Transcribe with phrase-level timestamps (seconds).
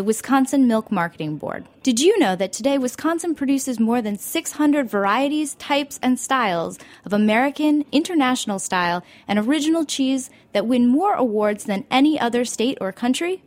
[0.00, 1.68] the Wisconsin Milk Marketing Board.
[1.82, 7.12] Did you know that today Wisconsin produces more than 600 varieties, types, and styles of
[7.12, 12.92] American, international style, and original cheese that win more awards than any other state or
[12.92, 13.42] country?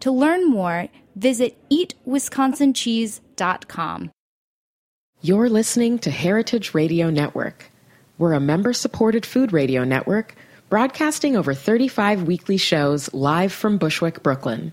[0.00, 4.10] To learn more, visit eatwisconsincheese.com.
[5.20, 7.70] You're listening to Heritage Radio Network.
[8.16, 10.34] We're a member supported food radio network
[10.70, 14.72] broadcasting over 35 weekly shows live from Bushwick, Brooklyn.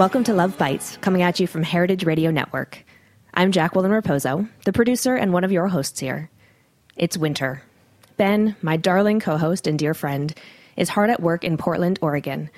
[0.00, 2.86] Welcome to Love Bites, coming at you from Heritage Radio Network.
[3.34, 6.30] I'm Jacqueline Raposo, the producer and one of your hosts here.
[6.96, 7.62] It's winter.
[8.16, 10.34] Ben, my darling co host and dear friend,
[10.74, 12.48] is hard at work in Portland, Oregon,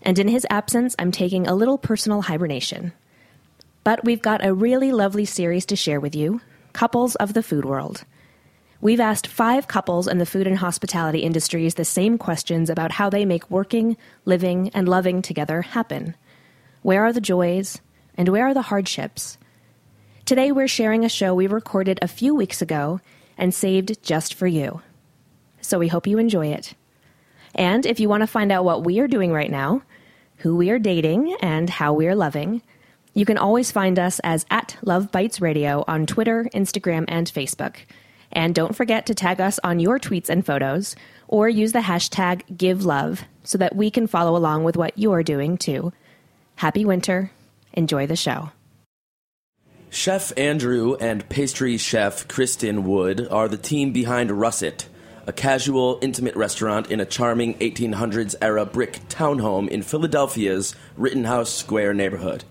[0.00, 2.94] and in his absence, I'm taking a little personal hibernation.
[3.84, 6.40] But we've got a really lovely series to share with you
[6.72, 8.04] Couples of the Food World.
[8.80, 13.10] We've asked five couples in the food and hospitality industries the same questions about how
[13.10, 16.14] they make working, living, and loving together happen.
[16.86, 17.80] Where are the joys?
[18.16, 19.38] And where are the hardships?
[20.24, 23.00] Today we're sharing a show we recorded a few weeks ago
[23.36, 24.82] and saved just for you.
[25.60, 26.74] So we hope you enjoy it.
[27.56, 29.82] And if you want to find out what we are doing right now,
[30.36, 32.62] who we are dating, and how we are loving,
[33.14, 37.78] you can always find us as at Love Bites Radio on Twitter, Instagram, and Facebook.
[38.30, 40.94] And don't forget to tag us on your tweets and photos,
[41.26, 45.58] or use the hashtag GiveLove so that we can follow along with what you're doing
[45.58, 45.92] too.
[46.56, 47.30] Happy winter.
[47.74, 48.50] Enjoy the show.
[49.90, 54.88] Chef Andrew and pastry chef Kristin Wood are the team behind Russet,
[55.26, 61.94] a casual, intimate restaurant in a charming 1800s era brick townhome in Philadelphia's Rittenhouse Square
[61.94, 62.44] neighborhood.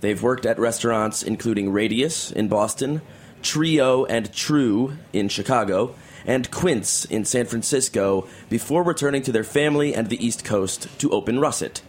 [0.00, 3.02] They've worked at restaurants including Radius in Boston,
[3.40, 5.94] Trio and TRU in Chicago,
[6.26, 11.10] and Quince in San Francisco before returning to their family and the East Coast to
[11.10, 11.82] open Russet.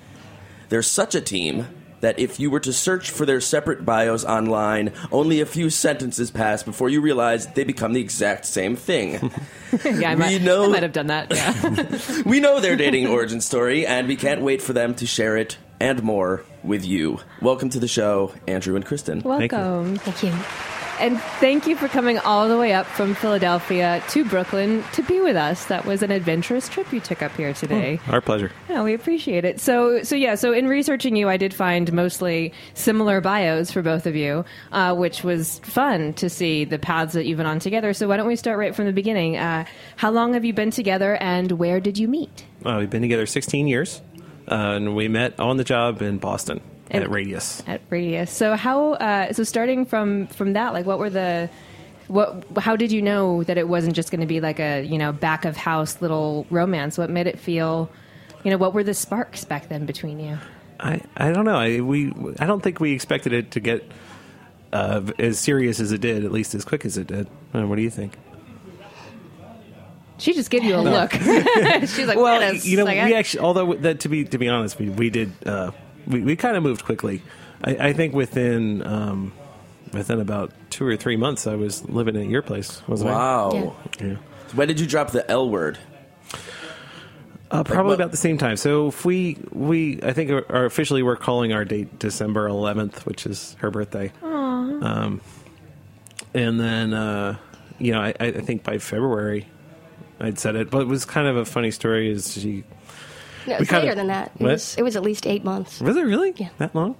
[0.69, 1.67] They're such a team
[2.01, 6.29] that if you were to search for their separate bios online, only a few sentences
[6.29, 9.31] pass before you realize they become the exact same thing.
[9.85, 11.31] yeah, I might, know, I might have done that.
[11.33, 12.21] Yeah.
[12.25, 15.57] we know their dating origin story, and we can't wait for them to share it
[15.79, 17.19] and more with you.
[17.41, 19.23] Welcome to the show, Andrew and Kristin.
[19.23, 19.97] Welcome.
[19.97, 20.64] Thank you.
[20.97, 25.19] And thank you for coming all the way up from Philadelphia to Brooklyn to be
[25.19, 25.65] with us.
[25.65, 27.99] That was an adventurous trip you took up here today.
[28.07, 28.49] Oh, our pleasure.
[28.69, 29.59] Yeah, we appreciate it.
[29.59, 34.05] So, so yeah, so in researching you, I did find mostly similar bios for both
[34.05, 37.93] of you, uh, which was fun to see the paths that you've been on together.
[37.93, 39.35] So why don't we start right from the beginning?
[39.35, 39.65] Uh,
[39.97, 42.45] how long have you been together, and where did you meet?
[42.63, 44.01] Uh, we've been together 16 years,
[44.47, 46.61] uh, and we met on the job in Boston
[46.95, 47.63] And- at Radius.
[47.67, 48.31] At Radius.
[48.31, 48.93] So how?
[48.93, 51.49] Uh, so starting from from that, like, what were the
[52.07, 52.43] what?
[52.57, 55.11] How did you know that it wasn't just going to be like a you know
[55.11, 56.97] back of house little romance?
[56.97, 57.89] What made it feel?
[58.43, 60.37] You know, what were the sparks back then between you?
[60.79, 61.57] I, I don't know.
[61.57, 63.89] I we I don't think we expected it to get
[64.73, 67.27] uh, as serious as it did, at least as quick as it did.
[67.53, 68.17] Uh, what do you think?
[70.17, 71.11] She just gave you a look.
[71.13, 74.79] She's like, well, you know, second." we actually, although that to be to be honest,
[74.79, 75.71] we we did uh,
[76.07, 77.21] we we kind of moved quickly.
[77.63, 79.33] I, I think within um,
[79.93, 82.81] within about two or three months, I was living at your place.
[82.87, 83.75] Wasn't Wow.
[84.01, 84.03] I?
[84.05, 84.15] Yeah.
[84.53, 85.77] When did you drop the L word?
[87.51, 88.57] Uh, probably what- about the same time.
[88.57, 93.05] So if we we I think are, are officially we're calling our date December 11th,
[93.05, 94.11] which is her birthday.
[94.23, 95.21] Um,
[96.33, 97.37] and then uh,
[97.79, 99.47] you know I, I think by February
[100.19, 102.09] I'd said it, but it was kind of a funny story.
[102.11, 102.63] Is she
[103.47, 104.31] No, We it's kinda- later than that.
[104.39, 105.79] It was, it was at least eight months.
[105.81, 106.49] was it really Yeah.
[106.57, 106.95] that long?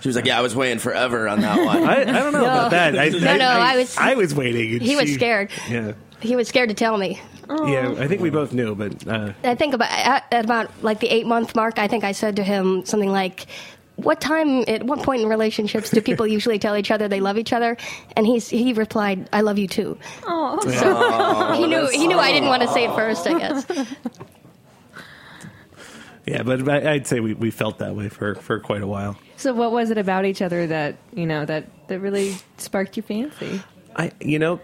[0.00, 2.42] She was like, "Yeah, I was waiting forever on that one." I, I don't know
[2.42, 2.98] about that.
[2.98, 4.72] I, No, no, I was- I was waiting.
[4.74, 5.50] and He was scared.
[5.68, 7.20] Yeah, He was scared to tell me.
[7.66, 7.94] yeah.
[7.98, 11.08] I think we both knew, but uh, I think about at, at about like the
[11.08, 11.78] eight month mark.
[11.78, 13.46] I think I said to him something like,
[13.96, 14.64] "What time?
[14.68, 17.76] At what point in relationships do people usually tell each other they love each other?"
[18.16, 22.32] And he's he replied, "I love you too." Oh, So he knew he knew I
[22.32, 23.26] didn't want to say it first.
[23.26, 23.66] I guess.
[26.30, 26.42] Yeah.
[26.42, 29.16] But I, I'd say we, we felt that way for, for quite a while.
[29.36, 33.04] so what was it about each other that you know that that really sparked your
[33.04, 33.62] fancy?
[33.96, 34.60] I, you know,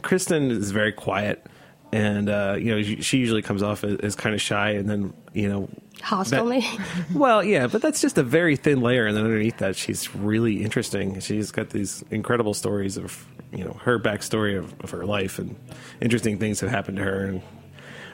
[0.00, 1.46] Kristin is very quiet,
[1.92, 4.88] and uh, you know, she, she usually comes off as, as kind of shy, and
[4.88, 5.68] then you know,
[6.00, 6.78] Hostile that-
[7.14, 10.62] well, yeah, but that's just a very thin layer, and then underneath that, she's really
[10.62, 11.20] interesting.
[11.20, 15.54] She's got these incredible stories of you know her backstory of, of her life and
[16.00, 17.42] interesting things have happened to her, and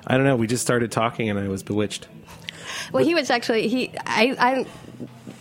[0.07, 0.35] I don't know.
[0.37, 2.09] We just started talking, and I was bewitched.
[2.93, 3.93] Well, he was actually he.
[4.07, 4.67] I, I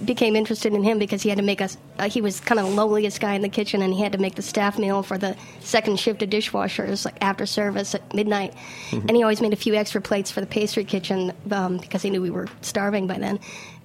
[0.05, 1.77] became interested in him because he had to make us.
[1.97, 4.17] Uh, he was kind of the lowliest guy in the kitchen, and he had to
[4.17, 8.53] make the staff meal for the second shift of dishwashers, like after service at midnight.
[8.91, 12.09] And he always made a few extra plates for the pastry kitchen um, because he
[12.09, 13.39] knew we were starving by then.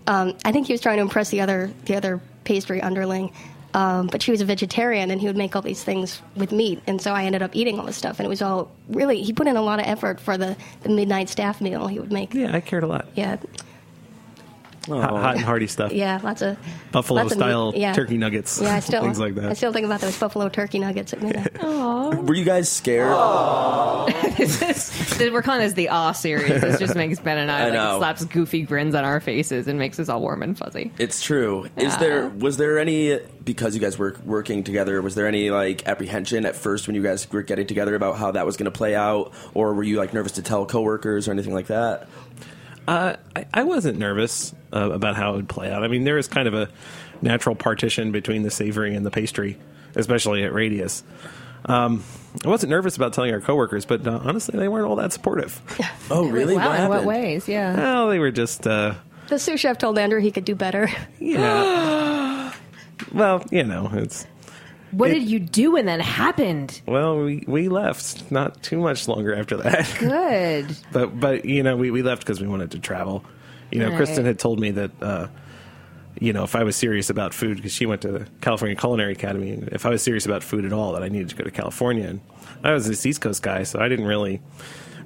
[0.07, 3.33] Um, I think he was trying to impress the other the other pastry underling.
[3.75, 6.83] Um, but she was a vegetarian, and he would make all these things with meat,
[6.87, 8.19] and so I ended up eating all this stuff.
[8.19, 10.91] And it was all really he put in a lot of effort for the, the
[10.91, 12.35] midnight staff meal he would make.
[12.35, 13.07] Yeah, I cared a lot.
[13.15, 13.37] Yeah,
[14.89, 15.93] Hot, hot and hearty stuff.
[15.93, 16.57] yeah, lots of
[16.91, 17.93] Buffalo lots of style yeah.
[17.93, 18.61] turkey nuggets.
[18.61, 19.51] Yeah, I still things like that.
[19.51, 21.63] I still think about those buffalo turkey nuggets at midnight.
[21.63, 23.13] Were you guys scared?
[24.39, 26.61] is, We're calling this the Awe series.
[26.61, 27.99] This just makes Ben and I, I like know.
[27.99, 30.91] slaps goofy grins on our faces and makes us all warm and fuzzy.
[30.99, 31.69] It's true.
[31.77, 35.01] Is there was there any because you guys were working together?
[35.01, 38.33] Was there any like apprehension at first when you guys were getting together about how
[38.33, 41.33] that was going to play out, or were you like nervous to tell coworkers or
[41.33, 42.09] anything like that?
[42.89, 45.85] Uh, I, I wasn't nervous uh, about how it would play out.
[45.85, 46.69] I mean, there is kind of a
[47.21, 49.59] natural partition between the savory and the pastry,
[49.95, 51.05] especially at Radius.
[51.65, 52.03] Um,
[52.45, 55.61] I wasn't nervous about telling our coworkers, but uh, honestly, they weren't all that supportive.
[56.11, 56.57] Oh, really?
[56.57, 57.49] Wow, what in what ways?
[57.49, 57.75] Yeah.
[57.75, 58.95] well, they were just, uh,
[59.29, 60.91] the sous chef told Andrew he could do better.
[61.19, 62.53] yeah.
[63.15, 64.27] well, you know, it's
[64.93, 66.81] What It- did you do when that happened?
[66.87, 69.95] well, we we left not too much longer after that.
[69.99, 70.77] Good.
[70.93, 73.25] but but you know, we we left because we wanted to travel.
[73.71, 73.99] You know, Right.
[74.01, 74.91] Kristin had told me that.
[75.03, 75.27] Uh,
[76.21, 79.13] you know, if I was serious about food, because she went to the California Culinary
[79.13, 81.43] Academy, and if I was serious about food at all, that I needed to go
[81.43, 82.07] to California.
[82.07, 82.21] And
[82.63, 84.41] I was this East Coast guy, so I didn't really,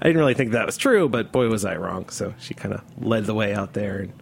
[0.03, 1.09] I didn't really think that was true.
[1.09, 2.09] But boy, was I wrong.
[2.11, 4.13] So she kind of led the way out there, and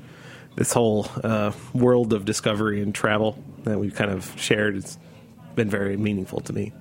[0.57, 4.85] this whole uh, world of discovery and travel that we've kind of shared
[5.55, 6.73] been very meaningful to me.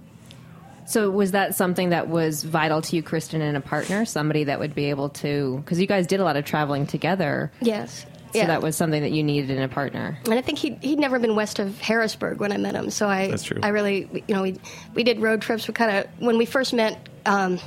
[0.86, 4.60] So was that something that was vital to you, Kristin, and a partner, somebody that
[4.60, 5.58] would be able to?
[5.64, 8.06] Because you guys did a lot of traveling together, Yes.
[8.34, 8.48] so yeah.
[8.48, 10.18] that was something that you needed in a partner.
[10.26, 12.90] And I think he'd, he'd never been west of Harrisburg when I met him.
[12.90, 13.60] So I, That's true.
[13.64, 14.58] I really, you know, we,
[14.94, 15.68] we did road trips.
[15.70, 17.60] We kind of, when we first met, um,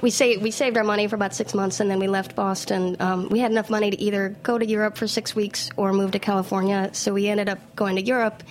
[0.00, 2.96] we, sa- we saved our money for about six months and then we left Boston.
[2.98, 6.10] Um, we had enough money to either go to Europe for six weeks or move
[6.12, 6.90] to California.
[6.94, 8.42] So we ended up going to Europe.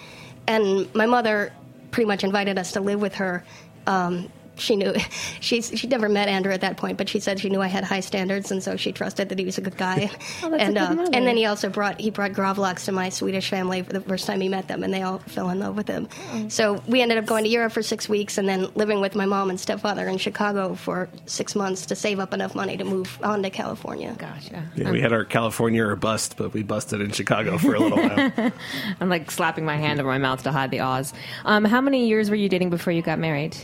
[0.47, 1.51] And my mother
[1.91, 3.43] pretty much invited us to live with her.
[3.87, 4.93] Um, she knew
[5.39, 7.83] she's she'd never met Andrew at that point, but she said she knew I had
[7.83, 10.09] high standards, and so she trusted that he was a good guy.
[10.41, 12.91] Oh, that's a and good uh, and then he also brought he brought gravlax to
[12.91, 15.59] my Swedish family for the first time he met them, and they all fell in
[15.59, 16.07] love with him.
[16.31, 16.47] Oh.
[16.49, 19.25] So we ended up going to Europe for six weeks, and then living with my
[19.25, 23.19] mom and stepfather in Chicago for six months to save up enough money to move
[23.23, 24.15] on to California.
[24.17, 24.63] Gotcha.
[24.75, 27.97] Yeah, we had our California or bust, but we busted in Chicago for a little
[27.97, 28.51] while.
[28.99, 31.13] I'm like slapping my hand over my mouth to hide the Oz.
[31.45, 33.57] Um, how many years were you dating before you got married?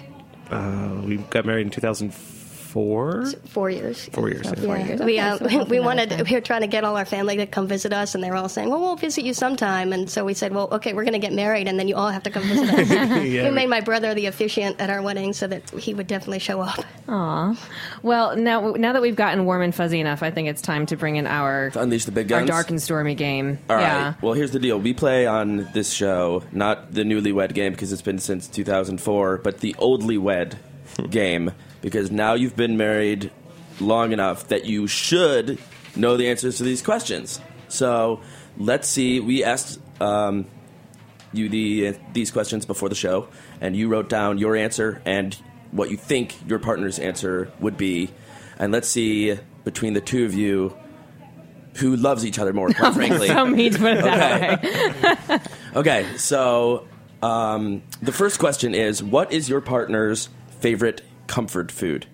[0.49, 2.34] Uh, we got married in 2004.
[2.75, 4.03] Four four years.
[4.11, 4.43] Four years.
[4.47, 4.55] yeah.
[4.55, 4.99] Four years.
[4.99, 6.25] We, uh, so we wanted then.
[6.25, 8.35] we were trying to get all our family to come visit us, and they were
[8.35, 11.13] all saying, "Well, we'll visit you sometime." And so we said, "Well, okay, we're going
[11.13, 12.89] to get married, and then you all have to come visit us."
[13.25, 16.39] Yeah, we made my brother the officiant at our wedding so that he would definitely
[16.39, 16.83] show up.
[17.07, 17.57] Aw.
[18.03, 20.97] Well, now now that we've gotten warm and fuzzy enough, I think it's time to
[20.97, 23.57] bring in our To unleash the big our dark and stormy game.
[23.69, 23.83] All right.
[23.83, 24.13] yeah.
[24.21, 24.77] Well, here's the deal.
[24.81, 29.61] We play on this show not the newlywed game because it's been since 2004, but
[29.61, 30.59] the oldly wed
[31.09, 31.51] game
[31.85, 33.29] because now you've been married
[33.79, 35.59] long enough that you should
[35.95, 37.39] know the answers to these questions.
[37.67, 38.21] So
[38.57, 39.19] let's see.
[39.19, 40.47] We asked um,
[41.31, 43.27] you the these questions before the show,
[43.61, 45.37] and you wrote down your answer and
[45.69, 48.09] what you think your partner's answer would be,
[48.57, 50.75] and let's see between the two of you
[51.75, 52.71] who loves each other more.
[52.71, 55.39] Quite frankly, So mean to put it that way.
[55.75, 56.87] Okay, so
[57.21, 60.29] um, the first question is: What is your partner's
[60.61, 62.05] favorite comfort food?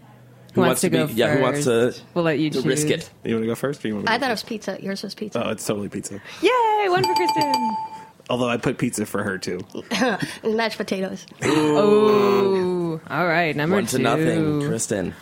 [0.54, 1.14] Who wants to go be?
[1.14, 1.66] Yeah, who wants to?
[1.66, 2.04] first?
[2.14, 3.10] We'll let you to risk it.
[3.24, 4.44] You want to go first, or you want me to I go thought it was
[4.44, 4.78] pizza.
[4.82, 5.46] Yours was pizza.
[5.46, 6.16] Oh, it's totally pizza.
[6.42, 7.76] Yay, one for Kristin.
[8.30, 9.62] Although I put pizza for her too.
[10.44, 11.26] Mashed potatoes.
[11.42, 15.14] Oh, All right, number One to nothing, Kristin.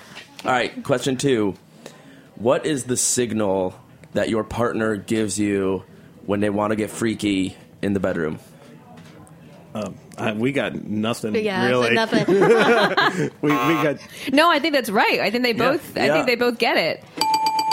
[0.45, 1.55] All right, question two:
[2.35, 3.79] What is the signal
[4.13, 5.83] that your partner gives you
[6.25, 8.39] when they want to get freaky in the bedroom?
[9.73, 11.35] Uh, we got nothing.
[11.35, 11.87] Yeah, really.
[11.87, 12.25] said nothing.
[13.41, 13.97] We, we got
[14.33, 15.19] No, I think that's right.
[15.19, 15.95] I think they both.
[15.97, 16.13] I Yeah.
[16.13, 17.03] think they both get it.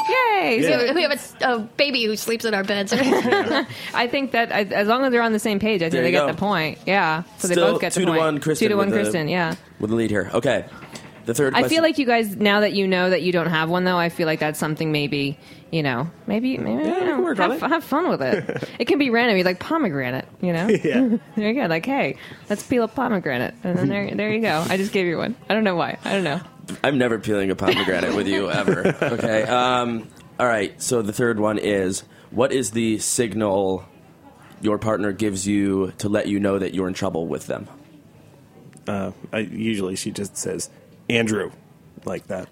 [0.08, 0.58] Yay!
[0.58, 2.92] we So have, we have a, a baby who sleeps in our beds.
[3.94, 6.02] I think that I- as long as they're on the same page, I think There
[6.02, 6.32] they you get go.
[6.32, 6.78] the point.
[6.86, 7.24] Yeah.
[7.38, 9.28] So they both get two the to one, Kristin Two to one, with the- Kristin.
[9.30, 9.56] Yeah.
[9.80, 10.30] with the lead here.
[10.32, 10.64] Okay,
[11.26, 11.54] the third.
[11.54, 11.76] I Question.
[11.76, 14.08] feel like you guys now that you know that you don't have one though, I
[14.08, 15.38] feel like that's something maybe
[15.70, 17.68] you know maybe maybe Yeah, you know, work have, on it.
[17.68, 18.68] have fun with it.
[18.78, 19.36] it can be random.
[19.36, 20.68] You're like pomegranate, you know.
[20.84, 21.16] yeah.
[21.36, 21.66] There you go.
[21.66, 22.16] Like hey,
[22.48, 24.64] let's peel a pomegranate, and then there there you go.
[24.68, 25.36] I just gave you one.
[25.48, 25.98] I don't know why.
[26.04, 26.40] I don't know.
[26.82, 28.88] I'm never peeling a pomegranate with you ever.
[29.02, 29.42] Okay.
[29.44, 30.08] Um,
[30.40, 30.80] all right.
[30.82, 33.84] So the third one is: What is the signal
[34.60, 37.68] your partner gives you to let you know that you're in trouble with them?
[38.88, 40.70] Uh, I, usually she just says
[41.08, 41.50] Andrew,
[42.04, 42.48] like that.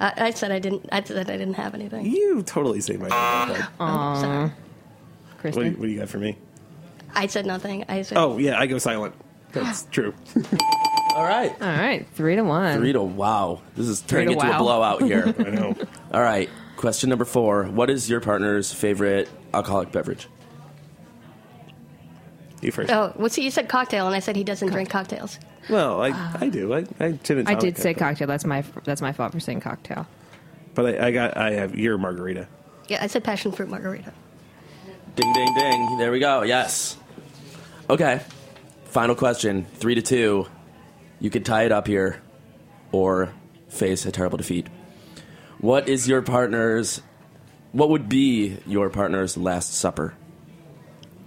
[0.00, 0.88] I, I said I didn't.
[0.92, 2.06] I said I didn't have anything.
[2.06, 3.12] You totally say my name.
[3.12, 4.48] Oh, what, I'm sorry.
[5.42, 5.64] do Kristin.
[5.64, 6.38] you- what do you got for me?
[7.14, 7.84] I said nothing.
[7.88, 8.18] I said.
[8.18, 9.14] Oh yeah, I go silent.
[9.52, 10.14] That's true.
[11.14, 11.50] All right.
[11.60, 12.78] All right, three to one.
[12.78, 13.60] Three to wow.
[13.74, 15.24] This is turning to into a blowout here.
[15.38, 15.74] I know.
[16.12, 16.48] All right.
[16.76, 20.28] Question number four: What is your partner's favorite alcoholic beverage?
[22.60, 22.90] You first.
[22.92, 25.38] Oh, well, see, you said cocktail, and I said he doesn't drink cocktails.
[25.68, 26.72] Well, I, uh, I do.
[26.72, 28.26] I, I gin and I tonic, did say cocktail.
[28.26, 30.06] That's my that's my fault for saying cocktail.
[30.74, 32.48] but I, I got I have your margarita.
[32.88, 34.12] Yeah, I said passion fruit margarita.
[35.16, 35.98] Ding, ding, ding.
[35.98, 36.42] There we go.
[36.42, 36.96] Yes.
[37.90, 38.20] Okay.
[38.84, 39.66] Final question.
[39.74, 40.46] Three to two.
[41.20, 42.22] You could tie it up here
[42.92, 43.34] or
[43.68, 44.66] face a terrible defeat.
[45.58, 47.02] What is your partner's.
[47.72, 50.14] What would be your partner's last supper?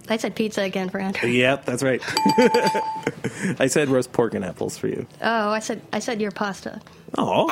[0.08, 1.28] I said pizza again for Andrew.
[1.28, 2.02] Yep, that's right.
[3.60, 5.06] I said roast pork and apples for you.
[5.20, 6.80] Oh, I said I said your pasta.
[7.16, 7.46] Oh,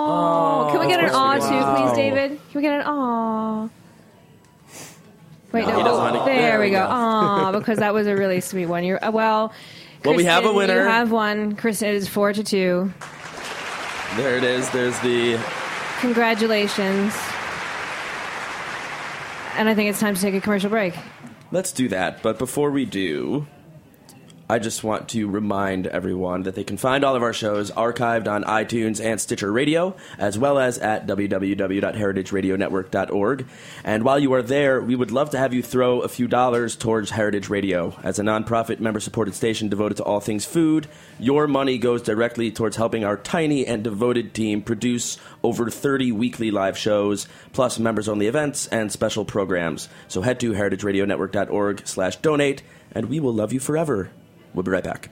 [0.00, 2.30] Oh, can we get an aw too, please, David?
[2.30, 3.68] Can we get an aw?
[5.52, 5.76] Wait, No, no.
[5.78, 6.78] he doesn't want to- there, there we we go.
[6.84, 6.86] go.
[6.90, 8.84] Aw, because that was a really sweet one.
[8.84, 9.52] You're uh, well.
[10.04, 10.82] Well, we have a Kristin, winner.
[10.82, 11.56] You have one.
[11.56, 12.92] Kristin, it is four to two.
[14.16, 14.68] There it is.
[14.70, 15.38] There's the.
[16.00, 17.14] Congratulations.
[19.56, 20.94] And I think it's time to take a commercial break.
[21.50, 22.22] Let's do that.
[22.22, 23.46] But before we do,
[24.50, 28.26] I just want to remind everyone that they can find all of our shows archived
[28.26, 33.46] on iTunes and Stitcher Radio, as well as at www.heritageradionetwork.org.
[33.84, 36.76] And while you are there, we would love to have you throw a few dollars
[36.76, 37.94] towards Heritage Radio.
[38.02, 40.86] As a nonprofit member supported station devoted to all things food,
[41.18, 46.50] your money goes directly towards helping our tiny and devoted team produce over 30 weekly
[46.50, 49.90] live shows, plus members only events and special programs.
[50.08, 52.62] So head to heritageradionetwork.org slash donate,
[52.92, 54.08] and we will love you forever.
[54.54, 55.10] We'll be right back.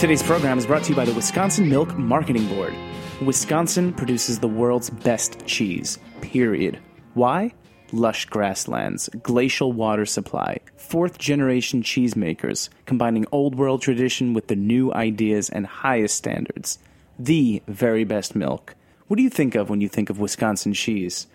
[0.00, 2.74] Today's program is brought to you by the Wisconsin Milk Marketing Board.
[3.20, 5.98] Wisconsin produces the world's best cheese,
[6.30, 6.78] period.
[7.14, 7.52] Why?
[7.92, 14.92] Lush grasslands, glacial water supply, fourth generation cheesemakers, combining old world tradition with the new
[14.92, 16.78] ideas and highest standards.
[17.18, 18.76] The very best milk.
[19.08, 21.26] What do you think of when you think of Wisconsin cheese?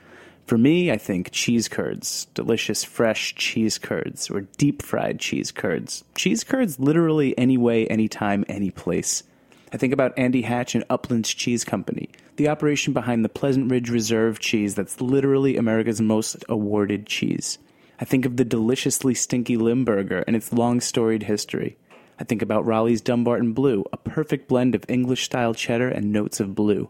[0.48, 6.06] For me, I think cheese curds, delicious fresh cheese curds, or deep fried cheese curds.
[6.16, 9.24] Cheese curds literally any way, anytime, any place.
[9.76, 13.90] I think about Andy Hatch and Uplands Cheese Company, the operation behind the Pleasant Ridge
[13.90, 17.58] Reserve cheese that's literally America's most awarded cheese.
[18.00, 21.76] I think of the deliciously stinky Limburger and its long storied history.
[22.18, 26.40] I think about Roelli's Dunbarton Blue, a perfect blend of English style cheddar and notes
[26.40, 26.90] of blue.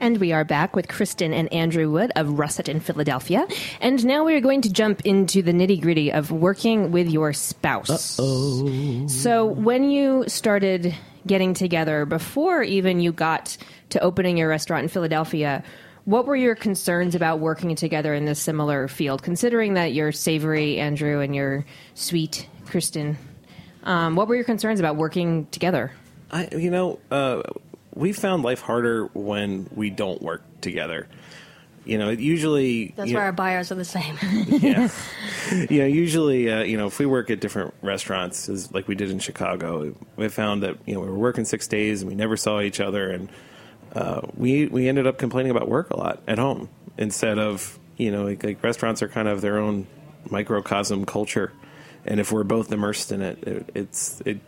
[0.00, 3.46] And we are back with Kristin and Andrew Wood of Russet in Philadelphia.
[3.82, 7.34] And now we are going to jump into the nitty gritty of working with your
[7.34, 8.18] spouse.
[8.18, 9.06] Uh-oh.
[9.08, 10.94] So, when you started
[11.26, 13.58] getting together, before even you got
[13.90, 15.62] to opening your restaurant in Philadelphia,
[16.06, 19.22] what were your concerns about working together in this similar field?
[19.22, 23.16] Considering that you're savory, Andrew, and you're sweet, Kristin,
[23.84, 25.92] um, what were your concerns about working together?
[26.30, 27.42] I, you know, uh,
[27.94, 31.08] we found life harder when we don't work together.
[31.84, 34.18] You know, usually that's why our buyers are the same.
[34.48, 34.90] yeah,
[35.70, 35.86] yeah.
[35.86, 39.18] Usually, uh, you know, if we work at different restaurants, as like we did in
[39.18, 42.60] Chicago, we found that you know we were working six days and we never saw
[42.60, 43.30] each other, and
[43.94, 46.68] uh, we we ended up complaining about work a lot at home
[46.98, 49.86] instead of you know like, like restaurants are kind of their own
[50.28, 51.50] microcosm culture,
[52.04, 54.38] and if we're both immersed in it, it it's it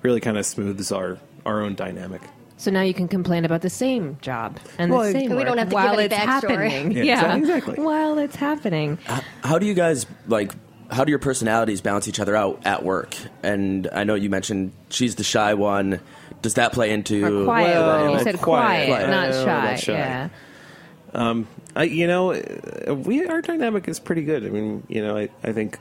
[0.00, 2.22] really kind of smooths our our own dynamic.
[2.58, 5.58] So now you can complain about the same job and Well, the same we don't
[5.58, 6.68] have to while give any it's backstory.
[6.68, 6.92] happening.
[6.96, 7.74] Yeah, Yeah, exactly.
[7.82, 8.98] While it's happening.
[9.42, 10.52] How do you guys like?
[10.90, 13.14] How do your personalities balance each other out at work?
[13.42, 16.00] And I know you mentioned she's the shy one.
[16.42, 18.12] Does that play into Or quiet Well, one.
[18.18, 18.86] You said quiet.
[18.86, 19.10] quiet, Quiet.
[19.10, 19.70] not Uh, shy.
[19.70, 19.92] not shy.
[19.92, 20.28] Yeah.
[21.76, 24.44] I, you know, uh, we our dynamic is pretty good.
[24.44, 25.78] I mean, you know, I, I think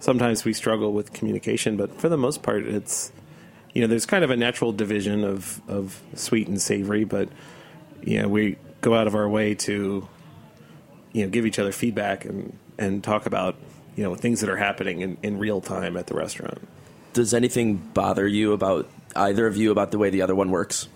[0.00, 3.12] sometimes we struggle with communication, but for the most part, it's
[3.74, 7.28] you know, there's kind of a natural division of of sweet and savory, but
[8.02, 10.08] you know, we go out of our way to
[11.12, 13.56] you know give each other feedback and and talk about
[13.96, 16.66] you know things that are happening in, in real time at the restaurant.
[17.12, 20.88] Does anything bother you about either of you about the way the other one works?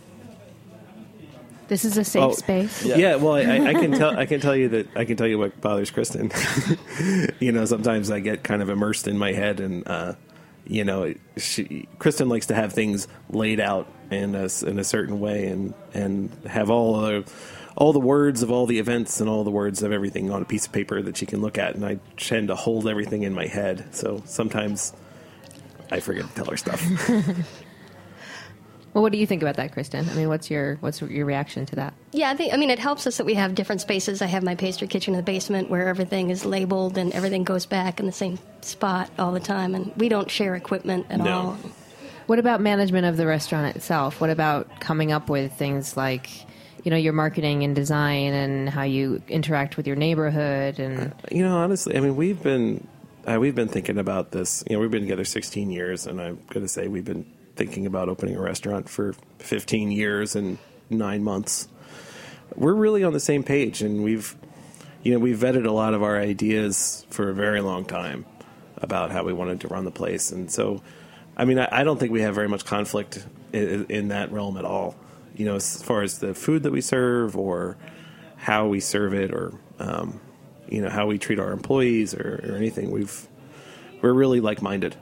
[1.68, 2.82] This is a safe Oh, space.
[2.82, 4.18] Yeah, well, I, I can tell.
[4.18, 6.32] I can tell you that I can tell you what bothers Kristin.
[7.40, 10.14] you know, sometimes I get kind of immersed in my head, and uh,
[10.68, 15.18] you know, she, Kristin likes to have things laid out in a, in a certain
[15.18, 17.32] way, and and have all the
[17.76, 20.44] all the words of all the events and all the words of everything on a
[20.44, 23.32] piece of paper that she can look at, and I tend to hold everything in
[23.32, 23.94] my head.
[23.94, 24.92] So sometimes
[25.90, 26.84] I forget to tell her stuff.
[28.94, 30.08] Well, what do you think about that, Kristin?
[30.10, 31.94] I mean, what's your what's your reaction to that?
[32.12, 32.52] Yeah, I think.
[32.54, 34.22] I mean, it helps us that we have different spaces.
[34.22, 37.66] I have my pastry kitchen in the basement where everything is labeled and everything goes
[37.66, 41.30] back in the same spot all the time, and we don't share equipment at No.
[41.32, 41.58] all.
[42.26, 44.20] What about management of the restaurant itself?
[44.20, 46.28] What about coming up with things like,
[46.84, 51.42] you know, your marketing and design and how you interact with your neighborhood and You
[51.42, 52.86] know, honestly, I mean, we've been
[53.26, 54.64] uh, we've been thinking about this.
[54.68, 57.26] You know, we've been together 16 years, and I'm going to say we've been
[57.58, 61.68] thinking about opening a restaurant for 15 years and nine months.
[62.54, 64.34] We're really on the same page, and we've
[65.02, 68.24] you know we've vetted a lot of our ideas for a very long time
[68.78, 70.82] about how we wanted to run the place, and so
[71.36, 74.56] I mean, I, I don't think we have very much conflict in, in that realm
[74.56, 74.96] at all.
[75.36, 77.76] You know, as far as the food that we serve or
[78.36, 80.20] how we serve it or um,
[80.68, 83.26] you know how we treat our employees or, or anything we've
[84.00, 84.94] we're really like-minded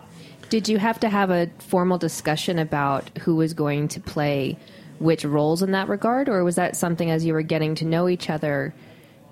[0.49, 4.59] Did you have to have a formal discussion about who was going to play
[4.99, 8.09] which roles in that regard, or was that something as you were getting to know
[8.09, 8.75] each other,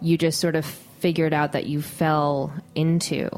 [0.01, 3.31] you just sort of figured out that you fell into?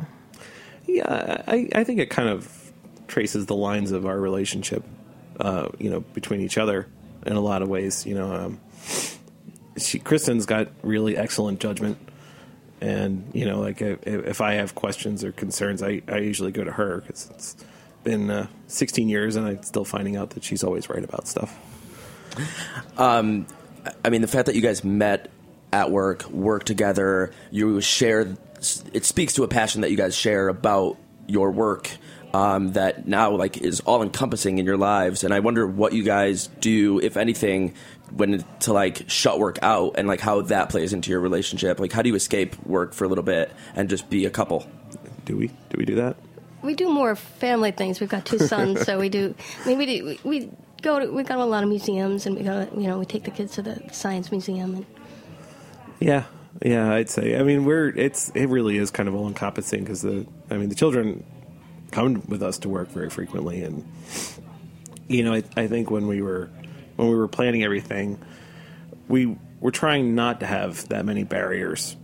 [0.87, 2.73] yeah i, I think it kind of
[3.09, 4.85] traces the lines of our relationship
[5.39, 6.89] uh, you know between each other
[7.27, 8.61] in a lot of ways you know um,
[9.77, 11.99] she kristin's got really excellent judgment
[12.87, 16.65] and you know like if, if i have questions or concerns i, I usually go
[16.65, 17.57] to her because it's
[18.05, 21.59] been uh, 16 years and i'm still finding out that she's always right about stuff
[22.99, 23.47] Um,
[24.05, 25.31] I mean, the fact that you guys met
[25.73, 28.37] at work, work together, you share.
[28.93, 31.91] It speaks to a passion that you guys share about your work
[32.33, 35.25] um, that now like is all encompassing in your lives.
[35.25, 37.75] And I wonder what you guys do, if anything,
[38.13, 41.81] when to like shut work out and like how that plays into your relationship.
[41.81, 44.67] Like, how do you escape work for a little bit and just be a couple?
[45.27, 46.17] do we do we do that
[46.63, 48.01] We do more family things.
[48.01, 49.35] We've got two sons, so we do.
[49.65, 50.05] I mean, we do.
[50.05, 51.13] We, we go to.
[51.13, 52.65] We go to a lot of museums, and we go.
[52.65, 54.75] To, you know, we take the kids to the science museum.
[54.75, 54.87] And
[56.01, 56.25] Yeah,
[56.65, 57.39] yeah, I'd say.
[57.39, 60.71] I mean, we're it's it really is kind of all encompassing because the I mean
[60.71, 61.25] the children
[61.91, 63.85] come with us to work very frequently, and
[65.09, 66.51] you know I, I think when we were
[66.97, 68.19] when we were planning everything,
[69.09, 71.97] we we're trying not to have that many barriers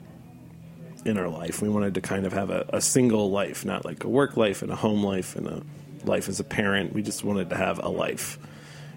[1.04, 1.60] in our life.
[1.60, 4.62] We wanted to kind of have a, a single life, not like a work life
[4.62, 5.62] and a home life and a
[6.04, 6.92] life as a parent.
[6.92, 8.38] We just wanted to have a life,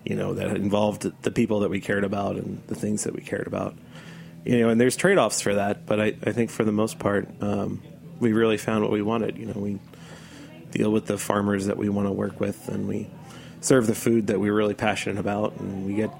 [0.05, 3.21] you know, that involved the people that we cared about and the things that we
[3.21, 3.75] cared about.
[4.45, 6.99] You know, and there's trade offs for that, but I, I think for the most
[6.99, 7.81] part, um,
[8.19, 9.37] we really found what we wanted.
[9.37, 9.79] You know, we
[10.71, 13.07] deal with the farmers that we want to work with, and we
[13.65, 16.11] serve the food that we're really passionate about, and we get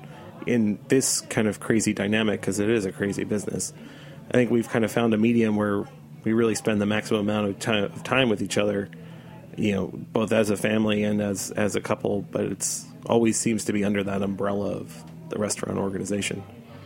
[0.47, 3.71] in this kind of crazy dynamic because it is a crazy business.
[4.29, 5.85] I think we've kind of found a medium where
[6.23, 8.89] we really spend the maximum amount of time, of time with each other,
[9.55, 12.23] you know, both as a family and as as a couple.
[12.23, 16.43] But it's always seems to be under that umbrella of the restaurant organization.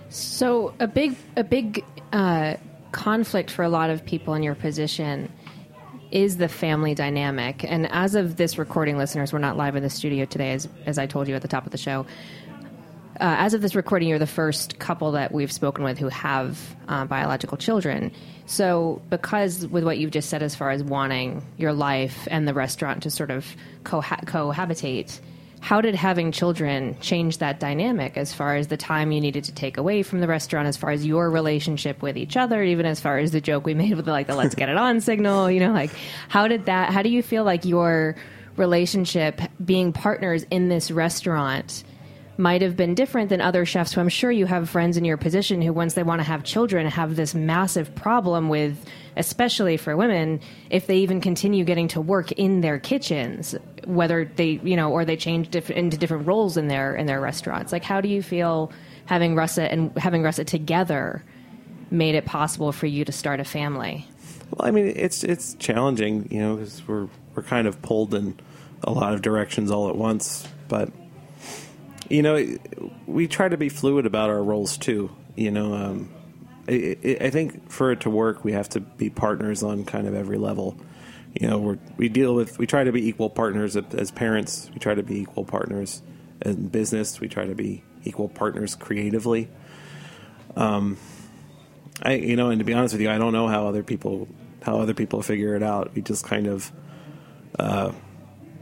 [0.09, 2.55] So a big a big uh,
[2.91, 5.31] conflict for a lot of people in your position
[6.11, 7.63] is the family dynamic.
[7.63, 10.97] And as of this recording, listeners, we're not live in the studio today, as as
[10.97, 12.05] I told you at the top of the show.
[13.19, 16.57] Uh, as of this recording, you're the first couple that we've spoken with who have
[16.87, 18.13] uh, biological children.
[18.45, 22.53] So, because with what you've just said, as far as wanting your life and the
[22.53, 25.19] restaurant to sort of coha- cohabitate,
[25.61, 29.51] how did having children change that dynamic as far as the time you needed to
[29.51, 32.99] take away from the restaurant, as far as your relationship with each other, even as
[32.99, 35.59] far as the joke we made with like the let's get it on signal, you
[35.59, 35.91] know, like
[36.29, 38.15] how did that, how do you feel like your
[38.55, 41.83] relationship being partners in this restaurant
[42.39, 45.17] might have been different than other chefs who I'm sure you have friends in your
[45.17, 48.77] position who, once they want to have children, have this massive problem with,
[49.17, 53.55] especially for women, if they even continue getting to work in their kitchens,
[53.89, 57.19] whether they, you know, or they change diff- into different roles in their in their
[57.19, 57.71] restaurants.
[57.71, 58.71] Like, how do you feel
[59.05, 61.23] having Russet and having Russet together
[61.91, 64.05] made it possible for you to start a family?
[64.51, 68.39] Well, I mean, it's it's challenging, you know, because we're we're kind of pulled in
[68.83, 70.91] a lot of directions all at once, but
[72.09, 72.57] you know,
[73.05, 75.11] we try to be fluid about our roles too.
[75.35, 76.09] You know, um,
[76.67, 80.13] I, I think for it to work, we have to be partners on kind of
[80.13, 80.77] every level.
[81.33, 84.69] You know, we we deal with we try to be equal partners as parents.
[84.73, 86.01] We try to be equal partners
[86.43, 87.19] in business.
[87.19, 89.47] We try to be equal partners creatively.
[90.55, 90.97] Um,
[92.01, 94.27] I you know, and to be honest with you, I don't know how other people
[94.63, 95.93] how other people figure it out.
[95.93, 96.71] We just kind of
[97.57, 97.91] uh,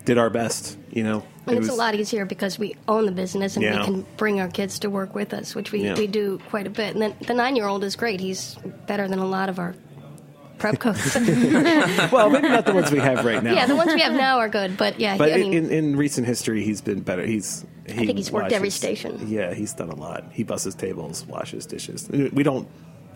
[0.05, 0.77] did our best.
[0.91, 3.79] You know, And It it's a lot easier because we own the business and Yeah.
[3.79, 5.95] we can bring our kids to work with us, which we, Yeah.
[5.95, 6.93] we do quite a bit.
[6.95, 8.19] And then the nine year old is great.
[8.19, 8.55] He's
[8.87, 9.75] better than a lot of our
[10.57, 11.15] prep cooks.
[12.11, 13.53] well, maybe not the ones we have right now.
[13.53, 15.95] yeah, the ones we have now are good, but yeah, But I mean, in, in
[15.95, 17.25] recent history, he's been better.
[17.25, 19.27] He's he I think he's worked every station.
[19.27, 20.25] Yeah, he's done a lot.
[20.31, 22.09] He busses tables, washes dishes.
[22.09, 22.67] We don't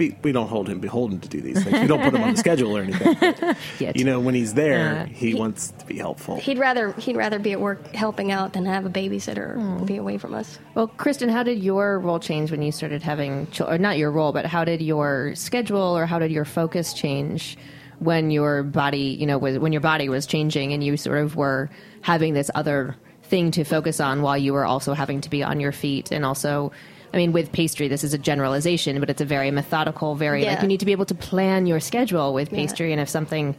[0.10, 1.80] be, we don't hold him beholden to do these things.
[1.82, 3.16] We don't put him on the schedule or anything.
[3.20, 6.36] But, you know, when he's there, Uh, he, he- wants to be helpful.
[6.38, 9.98] he'd rather he'd rather be at work helping out than have a babysitter or be
[9.98, 10.60] away from us.
[10.76, 13.82] Well, Kristin, how did your role change when you started having children?
[13.82, 17.58] Not your role, but how did your schedule or how did your focus change
[18.00, 21.36] when your body, you know, was when your body was changing and you sort of
[21.36, 21.70] were
[22.02, 25.60] having this other thing to focus on while you were also having to be on
[25.60, 26.72] your feet and also.
[27.14, 30.62] I mean, with pastry, this is a generalization, but it's a very methodical, very like
[30.62, 33.56] you need to be able to plan your schedule with pastry, and if something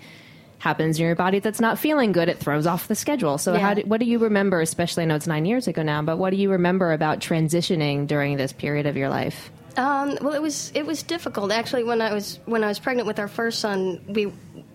[0.58, 3.36] happens in your body that's not feeling good, it throws off the schedule.
[3.36, 3.58] So, Yeah.
[3.58, 4.60] how do, what do you remember?
[4.60, 8.06] Especially, I know it's nine years ago now, but what do you remember about transitioning
[8.06, 9.50] during this period of your life?
[9.76, 11.82] Um, well, it was it was difficult actually.
[11.84, 14.32] When I was when I was pregnant with our first son, we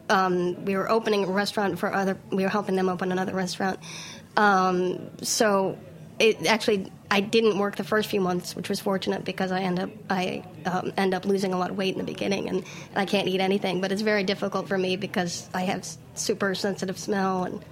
[0.10, 2.18] um, we were opening a restaurant for other.
[2.32, 3.80] We were helping them open another restaurant.
[4.36, 5.78] Um, so
[6.20, 9.80] it actually I didn't work the first few months, which was fortunate because I end
[9.80, 12.64] up I um, end up losing a lot of weight in the beginning, and,
[12.96, 13.80] I can't eat anything.
[13.80, 17.64] But it's very difficult for me because I have super sensitive smell and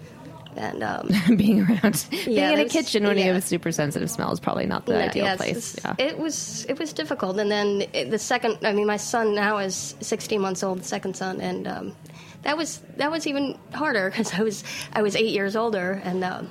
[0.58, 4.32] and um, Being around, being in a kitchen when you have a super sensitive smell
[4.32, 5.76] is probably not the No, ideal yeah, it's place.
[5.84, 5.96] Yeah.
[6.00, 8.60] It was it was difficult, and then it, the second.
[8.64, 11.96] I mean, my son now is 16 months old, the second son, and um,
[12.44, 16.24] that was that was even harder because I was I was eight years older, and
[16.24, 16.50] um,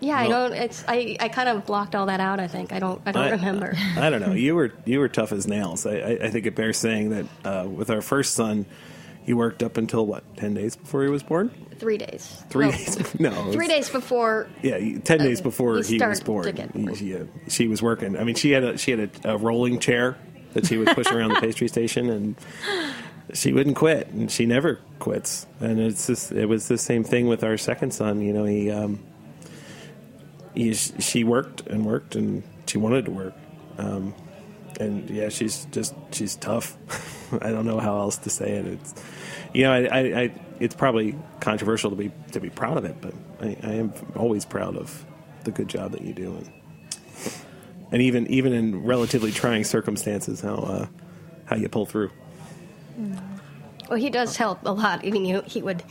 [0.00, 0.52] yeah, I don't.
[0.52, 2.40] It's I, I kind of blocked all that out.
[2.40, 3.74] I think I don't I don't I- remember.
[3.96, 4.32] I don't know.
[4.32, 5.86] You were you were tough as nails.
[5.86, 8.66] I, I, I think it bears saying that uh, with our first son,
[9.24, 11.50] he worked up until what ten days before he was born.
[11.78, 12.42] Three days.
[12.50, 13.20] Three No, days.
[13.20, 14.48] No, was- Three days before.
[14.62, 18.16] Yeah, ten days before he was born, he- she, uh, she was working.
[18.18, 20.16] I mean, she had a she had a, a rolling chair
[20.54, 22.36] that she would push around the pastry station, and
[23.32, 25.46] she wouldn't quit, and she never quits.
[25.60, 28.20] And it's just, it was the same thing with our second son.
[28.20, 28.98] You know, he, um,
[30.54, 33.34] he she worked and worked, and she wanted to work.
[33.78, 34.14] Um,
[34.78, 36.76] and yeah, she's just she's tough.
[37.40, 38.66] I don't know how else to say it.
[38.66, 38.94] It's
[39.52, 42.96] you know, I, I, I it's probably controversial to be to be proud of it,
[43.00, 45.04] but I, I am always proud of
[45.44, 46.34] the good job that you do.
[46.34, 46.50] And
[47.92, 50.86] and even even in relatively trying circumstances, how uh,
[51.46, 52.10] how you pull through.
[53.88, 55.02] Well, he does help a lot.
[55.02, 55.82] Mean, you, he would,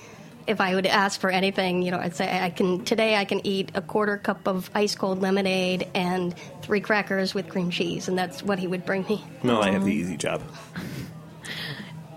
[0.50, 3.46] if I would ask for anything, you know, I'd say I can today I can
[3.46, 6.34] eat a quarter cup of ice cold lemonade and
[6.64, 9.24] three crackers with cream cheese, and that's what he would bring me.
[9.44, 10.42] No, I have the easy job.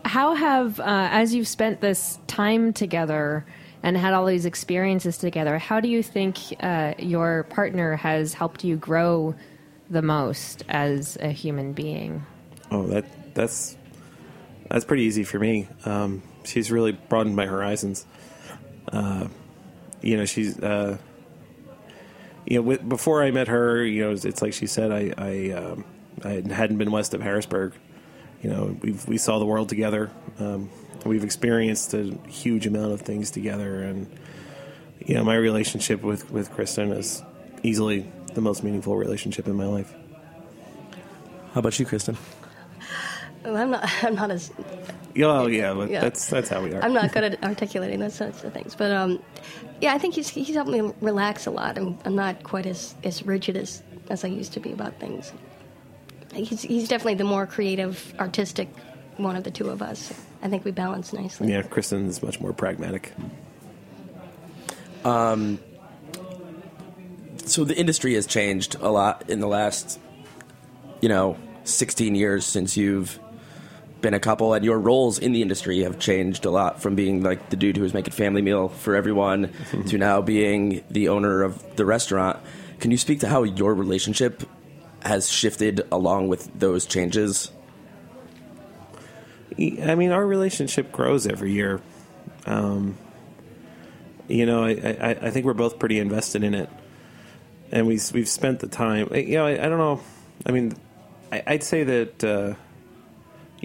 [0.06, 3.44] How have, uh, as you've spent this time together
[3.82, 8.64] and had all these experiences together, how do you think uh, your partner has helped
[8.64, 9.34] you grow
[9.90, 12.24] the most as a human being?
[12.70, 13.76] Oh, that that's
[14.70, 15.68] that's pretty easy for me.
[15.84, 18.06] Um, she's really broadened my horizons.
[18.90, 19.28] Uh,
[20.00, 20.98] you know, she's uh,
[22.46, 25.12] you know, with, before I met her, you know, it's, it's like she said, I
[25.16, 25.84] I, um,
[26.24, 27.74] I hadn't been west of Harrisburg.
[28.42, 30.10] You know, we we saw the world together.
[30.38, 30.70] Um,
[31.04, 34.10] we've experienced a huge amount of things together, and
[34.98, 37.22] you know, my relationship with with Kristin is
[37.62, 39.94] easily the most meaningful relationship in my life.
[41.52, 42.16] How about you, Kristin?
[43.44, 43.88] Well, I'm not.
[44.04, 44.50] I'm not as.
[45.22, 46.00] Oh yeah, but Yeah.
[46.00, 46.82] that's that's how we are.
[46.82, 49.22] I'm not good at articulating those sorts of things, but um,
[49.80, 51.76] yeah, I think he's he's helped me relax a lot.
[51.76, 55.32] I'm, I'm not quite as, as rigid as, as I used to be about things.
[56.34, 58.68] He's he's definitely the more creative, artistic
[59.18, 60.12] one of the two of us.
[60.42, 61.50] I think we balance nicely.
[61.52, 63.12] Yeah, Kristin's much more pragmatic.
[65.04, 65.58] Um,
[67.44, 69.98] So the industry has changed a lot in the last,
[71.00, 73.18] you know, 16 years since you've
[74.02, 77.22] been a couple, and your roles in the industry have changed a lot from being
[77.22, 79.52] like the dude who was making family meal for everyone
[79.86, 82.38] to now being the owner of the restaurant.
[82.80, 84.42] Can you speak to how your relationship
[85.00, 87.50] has shifted along with those changes?
[89.58, 91.80] I mean, our relationship grows every year.
[92.46, 92.96] Um,
[94.28, 96.70] you know, I, I, I think we're both pretty invested in it,
[97.70, 99.08] and we we've spent the time.
[99.14, 100.00] You know, I, I don't know.
[100.46, 100.74] I mean,
[101.30, 102.54] I, I'd say that uh,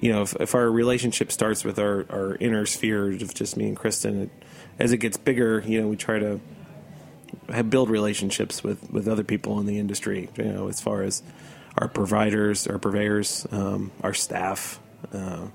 [0.02, 3.68] you know, if, if our relationship starts with our, our inner sphere of just me
[3.68, 4.30] and Kristin, it,
[4.80, 6.40] as it gets bigger, you know, we try to
[7.50, 10.30] have build relationships with, with other people in the industry.
[10.38, 11.24] You know, as far as
[11.78, 14.80] our providers, our purveyors, um, our staff.
[15.12, 15.48] Uh,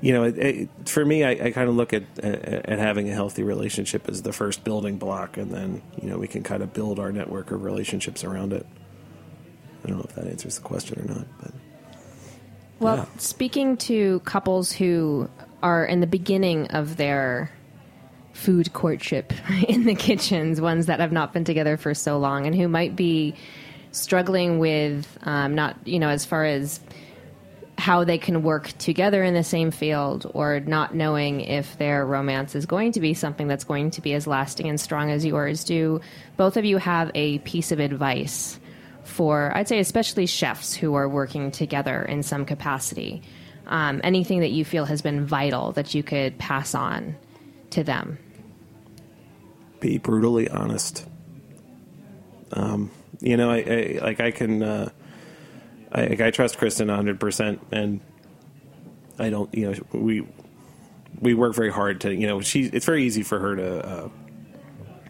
[0.00, 3.08] you know, it, it, for me, I, I kind of look at, at at having
[3.08, 6.62] a healthy relationship as the first building block, and then you know we can kind
[6.62, 8.66] of build our network of relationships around it.
[9.84, 11.52] I don't know if that answers the question or not, but
[12.78, 13.04] Well, Yeah.
[13.18, 15.28] speaking to couples who
[15.62, 17.50] are in the beginning of their
[18.32, 19.32] food courtship
[19.68, 22.94] in the kitchens, ones that have not been together for so long, and who might
[22.94, 23.34] be
[23.92, 26.80] struggling with um, not, you know, as far as
[27.78, 32.54] how they can work together in the same field or not knowing if their romance
[32.54, 35.62] is going to be something that's going to be as lasting and strong as yours.
[35.64, 36.00] Do
[36.36, 38.58] both of you have a piece of advice
[39.06, 43.22] for, I'd say, especially chefs who are working together in some capacity?
[43.66, 47.16] Um, anything that you feel has been vital that you could pass on
[47.70, 48.18] to them?
[49.80, 51.06] be brutally honest.
[52.52, 52.90] Um,
[53.20, 54.90] you know, I, I like I can, uh,
[55.92, 58.00] I, like, I trust Kristin hundred percent, and
[59.18, 59.52] I don't.
[59.54, 60.26] You know, we
[61.20, 62.14] we work very hard to.
[62.14, 62.64] You know, she.
[62.64, 64.08] It's very easy for her to uh,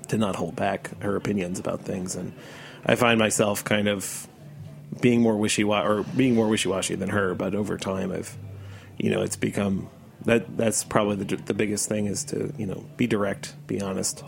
[0.08, 2.32] to not hold back her opinions about things, and
[2.86, 4.28] I find myself kind of
[5.00, 7.34] being more wishy washy or being more wishy washy than her.
[7.34, 8.36] But over time, I've,
[8.96, 9.88] you know, it's become
[10.24, 10.56] that.
[10.56, 14.24] That's probably the the biggest thing is to you know be direct, be honest,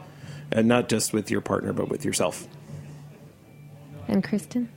[0.51, 2.49] and not just with your partner, but with yourself.
[4.09, 4.68] And Kristin?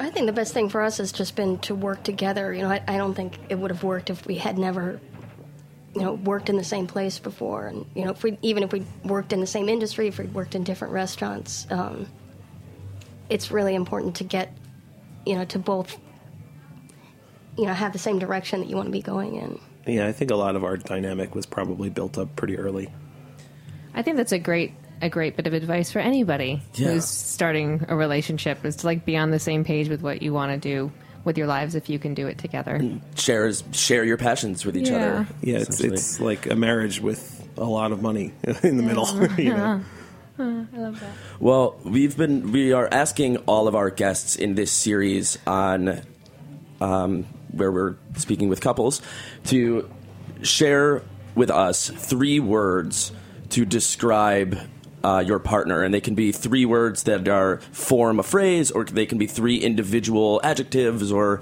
[0.00, 2.52] I think the best thing for us has just been to work together.
[2.52, 5.00] You know, I, I don't think it would have worked if we had never,
[5.94, 7.68] you know, worked in the same place before.
[7.68, 10.24] And you know, if we even if we worked in the same industry, if we
[10.26, 12.08] worked in different restaurants, um,
[13.30, 14.52] it's really important to get,
[15.26, 15.96] you know, to both,
[17.56, 19.58] you know, have the same direction that you want to be going in.
[19.86, 22.88] Yeah, I think a lot of our dynamic was probably built up pretty early.
[23.94, 26.92] I think that's a great a great bit of advice for anybody Yeah.
[26.92, 30.32] who's starting a relationship is to like be on the same page with what you
[30.32, 30.92] want to do
[31.24, 32.80] with your lives if you can do it together.
[33.16, 34.96] Shares share your passions with each Yeah.
[34.96, 35.26] other.
[35.42, 38.32] Yeah, it's it's like a marriage with a lot of money
[38.62, 39.06] in the middle.
[39.36, 39.64] you know?
[39.64, 39.84] Uh-huh.
[41.38, 46.02] Well, we've been we are asking all of our guests in this series on
[46.80, 49.00] um, where we're speaking with couples
[49.44, 49.88] to
[50.42, 51.02] share
[51.34, 53.12] with us three words
[53.50, 54.58] to describe
[55.04, 58.84] uh, your partner, and they can be three words that are form a phrase, or
[58.84, 61.40] they can be three individual adjectives, or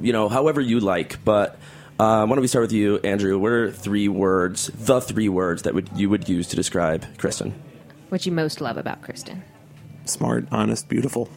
[0.00, 1.22] you know however you like.
[1.24, 1.58] But
[1.98, 3.38] uh, why don't we start with you, Andrew?
[3.38, 7.52] What are three words, the three words that would you would use to describe Kristin?
[8.08, 9.42] What you most love about Kristin?
[10.04, 11.28] Smart, honest, beautiful.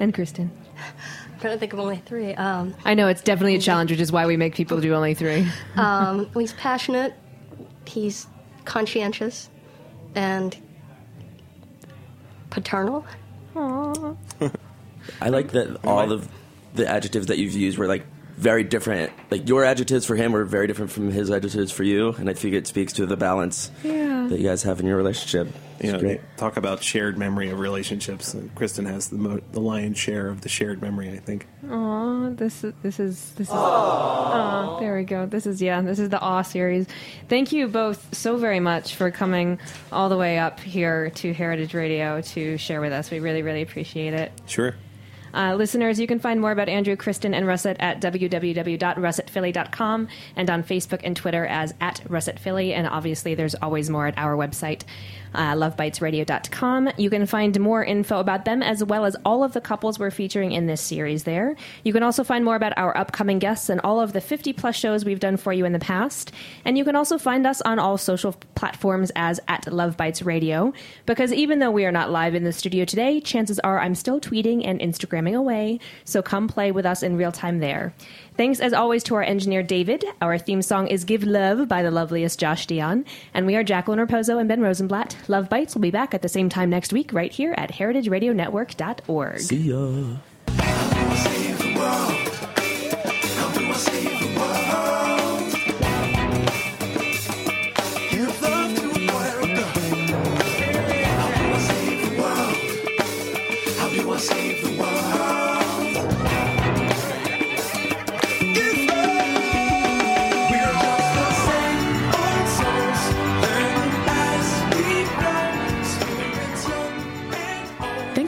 [0.00, 0.50] And Kristin.
[0.76, 2.34] I'm trying to think of only three.
[2.34, 5.14] Um, I know it's definitely a challenge, which is why we make people do only
[5.14, 5.46] three.
[5.76, 7.14] um, he's passionate.
[7.86, 8.26] He's
[8.64, 9.50] conscientious,
[10.14, 10.56] and
[12.50, 13.04] paternal.
[13.54, 14.16] Aww.
[15.20, 16.28] I like that all of
[16.74, 19.12] the adjectives that you've used were like very different.
[19.30, 22.32] Like your adjectives for him were very different from his adjectives for you, and I
[22.34, 24.26] think it speaks to the balance Yeah.
[24.28, 25.48] that you guys have in your relationship.
[25.76, 26.20] It's You know, great.
[26.36, 28.34] talk about shared memory of relationships.
[28.56, 31.10] Kristin has the mo- the lion's share of the shared memory.
[31.10, 31.46] I think.
[31.70, 33.54] Aw, this is this is this is.
[33.54, 35.26] Aw, there we go.
[35.26, 35.80] This is yeah.
[35.82, 36.86] This is the Awe series.
[37.28, 39.58] Thank you both so very much for coming
[39.92, 43.10] all the way up here to Heritage Radio to share with us.
[43.10, 44.32] We really really appreciate it.
[44.46, 44.74] Sure.
[45.34, 50.62] Uh, listeners, you can find more about Andrew, Kristin, and Russet at www.russetphilly.com and on
[50.62, 52.72] Facebook and Twitter as at russetphilly.
[52.72, 54.82] And obviously, there's always more at our website,
[55.34, 56.90] uh, lovebitesradio.com.
[56.96, 60.12] You can find more info about them as well as all of the couples we're
[60.12, 61.56] featuring in this series there.
[61.82, 64.76] You can also find more about our upcoming guests and all of the 50 plus
[64.76, 66.30] shows we've done for you in the past.
[66.64, 70.72] And you can also find us on all social platforms as at Love Bites Radio.
[71.06, 74.20] Because even though we are not live in the studio today, chances are I'm still
[74.20, 74.80] tweeting and
[75.24, 75.80] Instagramming away.
[76.04, 77.94] So come play with us in real time there.
[78.36, 80.04] Thanks as always to our engineer David.
[80.20, 83.04] Our theme song is Give Love by the loveliest Josh Dion.
[83.32, 85.16] And we are Jacqueline Raposo and Ben Rosenblatt.
[85.28, 89.40] Love Bites will be back at the same time next week right here at heritageradionetwork.org.
[89.40, 90.16] See ya.